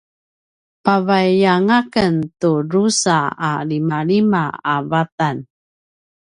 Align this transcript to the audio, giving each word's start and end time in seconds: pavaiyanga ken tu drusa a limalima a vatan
pavaiyanga 0.83 1.79
ken 1.93 2.15
tu 2.39 2.51
drusa 2.69 3.17
a 3.49 3.51
limalima 3.69 4.43
a 4.73 4.75
vatan 4.89 5.37